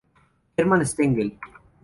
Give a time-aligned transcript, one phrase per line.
[0.57, 1.29] Herman Stengel